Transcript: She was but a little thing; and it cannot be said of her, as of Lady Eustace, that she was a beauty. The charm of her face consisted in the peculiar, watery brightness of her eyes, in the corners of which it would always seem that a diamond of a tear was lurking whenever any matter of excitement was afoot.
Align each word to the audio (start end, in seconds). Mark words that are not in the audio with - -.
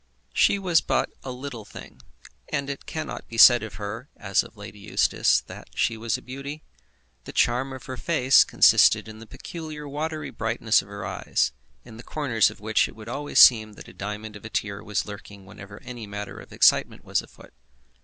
She 0.33 0.57
was 0.57 0.81
but 0.81 1.11
a 1.23 1.31
little 1.31 1.63
thing; 1.63 2.01
and 2.49 2.71
it 2.71 2.87
cannot 2.87 3.27
be 3.27 3.37
said 3.37 3.61
of 3.61 3.75
her, 3.75 4.09
as 4.17 4.41
of 4.41 4.57
Lady 4.57 4.79
Eustace, 4.79 5.41
that 5.41 5.67
she 5.75 5.95
was 5.95 6.17
a 6.17 6.23
beauty. 6.23 6.63
The 7.25 7.31
charm 7.31 7.71
of 7.71 7.85
her 7.85 7.97
face 7.97 8.43
consisted 8.43 9.07
in 9.07 9.19
the 9.19 9.27
peculiar, 9.27 9.87
watery 9.87 10.31
brightness 10.31 10.81
of 10.81 10.87
her 10.87 11.05
eyes, 11.05 11.51
in 11.85 11.97
the 11.97 12.01
corners 12.01 12.49
of 12.49 12.59
which 12.59 12.87
it 12.87 12.95
would 12.95 13.09
always 13.09 13.37
seem 13.37 13.73
that 13.73 13.87
a 13.89 13.93
diamond 13.93 14.35
of 14.35 14.43
a 14.43 14.49
tear 14.49 14.83
was 14.83 15.05
lurking 15.05 15.45
whenever 15.45 15.79
any 15.83 16.07
matter 16.07 16.39
of 16.39 16.51
excitement 16.51 17.05
was 17.05 17.21
afoot. 17.21 17.53